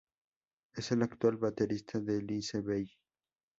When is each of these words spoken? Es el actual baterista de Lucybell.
Es 0.73 0.91
el 0.93 1.03
actual 1.03 1.37
baterista 1.37 1.99
de 1.99 2.23
Lucybell. 2.23 2.89